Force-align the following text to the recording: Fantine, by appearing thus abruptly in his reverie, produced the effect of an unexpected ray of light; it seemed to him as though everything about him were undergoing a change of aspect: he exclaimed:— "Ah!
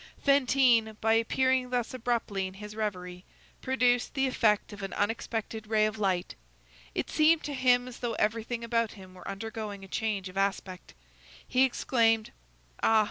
Fantine, 0.25 0.97
by 0.99 1.13
appearing 1.13 1.69
thus 1.69 1.93
abruptly 1.93 2.47
in 2.47 2.55
his 2.55 2.75
reverie, 2.75 3.23
produced 3.61 4.15
the 4.15 4.25
effect 4.25 4.73
of 4.73 4.81
an 4.81 4.93
unexpected 4.93 5.67
ray 5.67 5.85
of 5.85 5.99
light; 5.99 6.33
it 6.95 7.07
seemed 7.11 7.43
to 7.43 7.53
him 7.53 7.87
as 7.87 7.99
though 7.99 8.13
everything 8.15 8.63
about 8.63 8.93
him 8.93 9.13
were 9.13 9.27
undergoing 9.27 9.83
a 9.83 9.87
change 9.87 10.27
of 10.27 10.39
aspect: 10.39 10.95
he 11.47 11.63
exclaimed:— 11.65 12.31
"Ah! 12.81 12.99